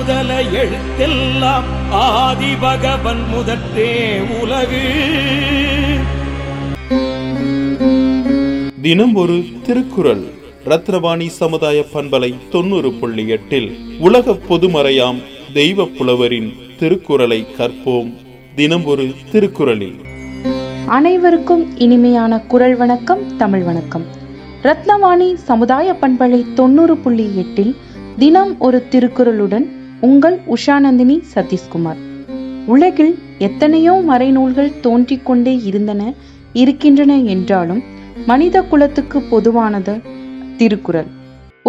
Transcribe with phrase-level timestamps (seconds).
[0.00, 1.66] முதல எழுத்தெல்லாம்
[1.96, 3.88] ஆதி பகவன் முதற்றே
[4.36, 4.84] உலகு
[8.80, 10.22] தினம் ஒரு திருக்குறள்
[10.66, 13.68] ரத்னவாணி சமுதாய பண்பலை தொண்ணூறு புள்ளி எட்டில்
[14.00, 15.18] உலக பொதுமறையாம்
[15.52, 16.48] தெய்வ புலவரின்
[16.78, 18.10] திருக்குறளை கற்போம்
[18.54, 19.98] தினம் ஒரு திருக்குறளில்
[20.90, 24.06] அனைவருக்கும் இனிமையான குரல் வணக்கம் தமிழ் வணக்கம்
[24.62, 27.74] ரத்னவாணி சமுதாய பண்பலை தொண்ணூறு புள்ளி எட்டில்
[28.18, 29.68] தினம் ஒரு திருக்குறளுடன்
[30.00, 32.00] உங்கள் உஷாநந்தினி சதீஷ்குமார்
[32.66, 33.12] உலகில்
[33.38, 36.02] எத்தனையோ மறைநூல்கள் தோன்றிக் கொண்டே இருந்தன
[36.52, 37.82] இருக்கின்றன என்றாலும்
[38.26, 39.94] மனித குலத்துக்கு பொதுவானது
[40.56, 41.08] திருக்குறள்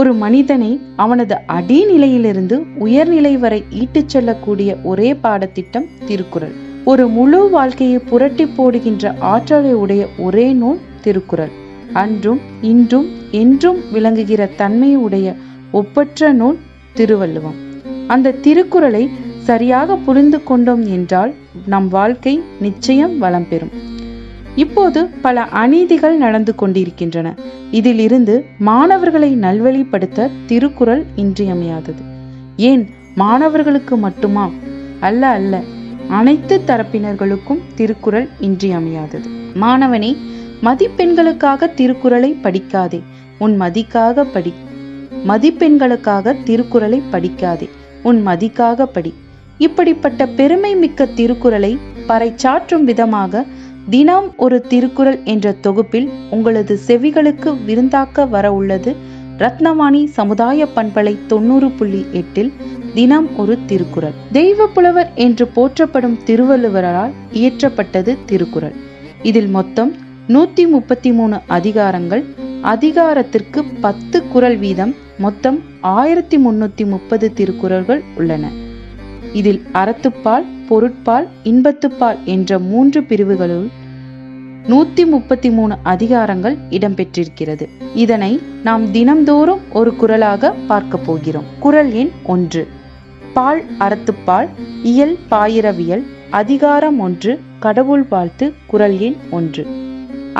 [0.00, 0.70] ஒரு மனிதனை
[0.96, 6.54] அவனது அடிநிலையிலிருந்து உயர்நிலை வரை ஈட்டுச் செல்லக்கூடிய ஒரே பாடத்திட்டம் திருக்குறள்
[6.84, 11.52] ஒரு முழு வாழ்க்கையை புரட்டி போடுகின்ற ஆற்றலை உடைய ஒரே நூல் திருக்குறள்
[11.94, 12.40] அன்றும்
[12.62, 13.08] இன்றும்
[13.32, 15.28] என்றும் விளங்குகிற தன்மையுடைய
[15.72, 16.58] ஒப்பற்ற நூல்
[16.94, 17.58] திருவள்ளுவம்
[18.10, 19.04] அந்த திருக்குறளை
[19.44, 21.32] சரியாக புரிந்து கொண்டோம் என்றால்
[21.66, 23.72] நம் வாழ்க்கை நிச்சயம் வளம் பெறும்
[24.56, 27.28] இப்போது பல அநீதிகள் நடந்து கொண்டிருக்கின்றன
[27.70, 28.34] இதிலிருந்து
[28.60, 32.02] மாணவர்களை நல்வழிப்படுத்த திருக்குறள் இன்றியமையாதது
[32.70, 32.84] ஏன்
[33.14, 34.46] மாணவர்களுக்கு மட்டுமா
[35.00, 35.54] அல்ல அல்ல
[36.10, 39.28] அனைத்து தரப்பினர்களுக்கும் திருக்குறள் இன்றியமையாதது
[39.54, 40.10] மாணவனே
[40.62, 43.00] மதிப்பெண்களுக்காக திருக்குறளை படிக்காதே
[43.38, 44.52] உன் மதிக்காக படி
[45.26, 47.68] மதிப்பெண்களுக்காக திருக்குறளை படிக்காதே
[48.02, 49.12] உன் மதிக்காக படி
[49.58, 51.72] இப்படிப்பட்ட பெருமை மிக்க திருக்குறளை
[52.08, 53.42] பறைச்சாற்றும் விதமாக
[53.90, 58.92] தினம் ஒரு திருக்குறள் என்ற தொகுப்பில் உங்களது செவிகளுக்கு விருந்தாக்க வர உள்ளது
[59.38, 62.52] ரத்னவாணி சமுதாய பண்பலை தொண்ணூறு புள்ளி எட்டில்
[62.94, 68.76] தினம் ஒரு திருக்குறள் தெய்வ புலவர் என்று போற்றப்படும் திருவள்ளுவரால் இயற்றப்பட்டது திருக்குறள்
[69.22, 69.92] இதில் மொத்தம்
[70.28, 72.22] நூத்தி முப்பத்தி மூணு அதிகாரங்கள்
[72.64, 74.92] அதிகாரத்திற்கு பத்து குரல் வீதம்
[75.18, 75.58] மொத்தம்
[75.92, 78.44] ஆயிரத்தி முன்னூத்தி முப்பது திருக்குறள்கள் உள்ளன
[79.32, 83.68] இதில் அறத்துப்பால் பொருட்பால் இன்பத்துப்பால் என்ற மூன்று பிரிவுகளுள்
[84.68, 87.66] நூத்தி முப்பத்தி மூணு அதிகாரங்கள் இடம்பெற்றிருக்கிறது
[87.94, 88.32] இதனை
[88.62, 92.62] நாம் தினம்தோறும் ஒரு குரலாக பார்க்க போகிறோம் குரல் எண் ஒன்று
[93.34, 94.48] பால் அறத்துப்பால்
[94.82, 96.04] இயல் பாயிரவியல்
[96.30, 97.38] அதிகாரம் ஒன்று
[97.58, 99.62] கடவுள் வாழ்த்து குரல் எண் ஒன்று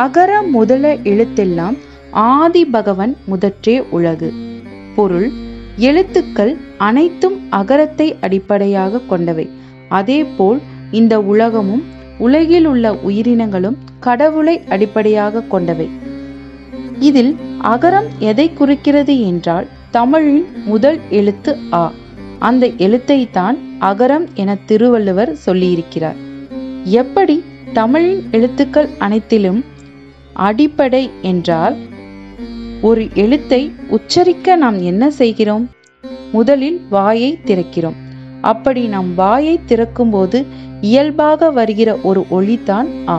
[0.00, 1.76] அகர முதல எழுத்தெல்லாம்
[2.30, 4.28] ஆதி பகவன் முதற்றே உலகு
[4.96, 5.28] பொருள்
[5.78, 6.52] எழுத்துக்கள்
[6.78, 9.46] அனைத்தும் அகரத்தை அடிப்படையாக கொண்டவை
[9.88, 10.60] அதேபோல்
[10.90, 11.84] இந்த உலகமும்
[12.18, 13.78] உலகில் உள்ள உயிரினங்களும்
[14.00, 15.88] கடவுளை அடிப்படையாக கொண்டவை
[16.98, 17.32] இதில்
[17.64, 21.84] அகரம் எதை குறிக்கிறது என்றால் தமிழின் முதல் எழுத்து ஆ
[22.38, 23.56] அந்த எழுத்தை தான்
[23.80, 26.18] அகரம் என திருவள்ளுவர் சொல்லியிருக்கிறார்
[26.94, 27.36] எப்படி
[27.72, 29.60] தமிழின் எழுத்துக்கள் அனைத்திலும்
[30.40, 31.76] அடிப்படை என்றால்
[32.80, 33.60] ஒரு எழுத்தை
[33.88, 35.64] உச்சரிக்க நாம் என்ன செய்கிறோம்
[36.32, 37.98] முதலில் வாயை திறக்கிறோம்
[38.42, 40.38] அப்படி நாம் வாயை திறக்கும்போது
[40.80, 43.16] இயல்பாக வருகிற ஒரு ஒளிதான் ஆ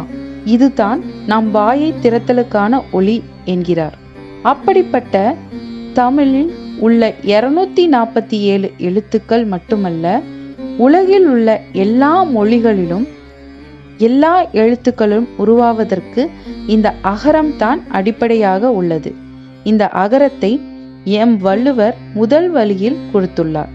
[0.45, 0.99] இதுதான்
[1.25, 3.17] நாம் வாயை திறத்தலுக்கான ஒளி
[3.45, 3.95] என்கிறார்
[4.43, 5.15] அப்படிப்பட்ட
[5.93, 6.51] தமிழில்
[6.79, 7.01] உள்ள
[7.31, 10.05] இருநூத்தி நாற்பத்தி ஏழு எழுத்துக்கள் மட்டுமல்ல
[10.77, 11.49] உலகில் உள்ள
[11.77, 13.05] எல்லா மொழிகளிலும்
[13.99, 14.35] எல்லா
[14.53, 16.21] எழுத்துக்களும் உருவாவதற்கு
[16.67, 19.11] இந்த அகரம் தான் அடிப்படையாக உள்ளது
[19.63, 20.51] இந்த அகரத்தை
[21.15, 23.71] எம் வள்ளுவர் முதல் வழியில் கொடுத்துள்ளார்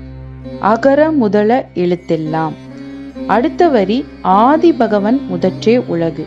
[0.62, 1.50] அகர முதல
[1.74, 2.54] எழுத்தெல்லாம்
[3.26, 3.98] அடுத்த வரி
[4.40, 6.24] ஆதி பகவன் முதற்றே உலகு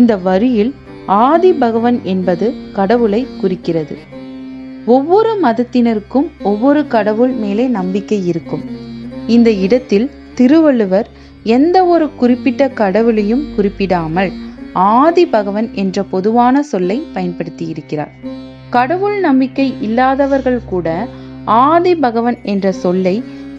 [0.00, 0.72] இந்த வரியில்
[1.22, 2.46] ஆதி பகவன் என்பது
[2.72, 3.96] கடவுளை குறிக்கிறது
[4.86, 8.64] ஒவ்வொரு மதத்தினருக்கும் ஒவ்வொரு கடவுள் மேலே நம்பிக்கை இருக்கும்
[9.26, 10.08] இந்த இடத்தில்
[10.34, 11.08] திருவள்ளுவர்
[11.48, 14.30] எந்த ஒரு குறிப்பிட்ட கடவுளையும் குறிப்பிடாமல்
[14.94, 18.14] ஆதி பகவன் என்ற பொதுவான சொல்லை பயன்படுத்தியிருக்கிறார்
[18.76, 20.88] கடவுள் நம்பிக்கை இல்லாதவர்கள் கூட
[21.62, 23.16] ஆதி பகவன் என்ற சொல்லை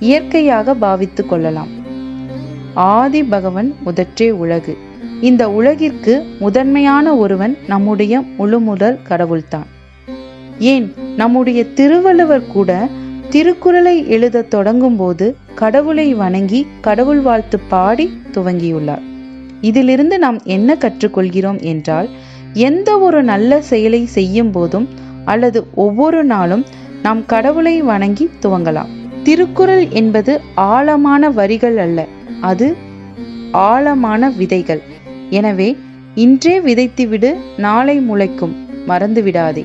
[0.00, 1.71] இயற்கையாக பாவித்து கொள்ளலாம்
[2.89, 4.73] ஆதி பகவன் முதற்றே உலகு
[5.21, 9.67] இந்த உலகிற்கு முதன்மையான ஒருவன் நம்முடைய முழுமுதல் கடவுள்தான்
[10.65, 10.87] ஏன்
[11.15, 12.71] நம்முடைய திருவள்ளுவர் கூட
[13.29, 15.25] திருக்குறளை எழுத தொடங்கும் போது
[15.55, 19.03] கடவுளை வணங்கி கடவுள் வாழ்த்து பாடி துவங்கியுள்ளார்
[19.61, 22.09] இதிலிருந்து நாம் என்ன கற்றுக்கொள்கிறோம் என்றால்
[22.61, 24.87] எந்த ஒரு நல்ல செயலை செய்யும் போதும்
[25.27, 26.63] அல்லது ஒவ்வொரு நாளும்
[27.03, 28.93] நாம் கடவுளை வணங்கி துவங்கலாம்
[29.23, 30.33] திருக்குறள் என்பது
[30.69, 31.99] ஆழமான வரிகள் அல்ல
[32.41, 32.67] அது
[33.65, 34.81] ஆழமான விதைகள்
[35.29, 35.69] எனவே
[36.15, 37.29] இன்றே விதைத்துவிடு
[37.57, 38.55] நாளை முளைக்கும்
[38.87, 39.63] மறந்துவிடாதே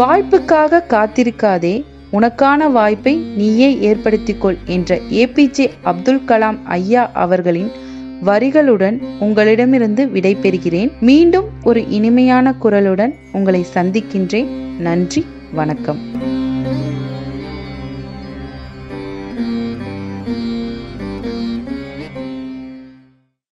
[0.00, 1.74] வாய்ப்புக்காக காத்திருக்காதே
[2.12, 4.98] உனக்கான வாய்ப்பை நீயே ஏற்படுத்திக்கொள் என்ற
[5.20, 7.70] ஏபிஜே அப்துல் கலாம் ஐயா அவர்களின்
[8.24, 8.96] வரிகளுடன்
[9.20, 14.50] உங்களிடமிருந்து விடைபெறுகிறேன் மீண்டும் ஒரு இனிமையான குரலுடன் உங்களை சந்திக்கின்றேன்
[14.78, 15.24] நன்றி
[15.52, 16.02] வணக்கம்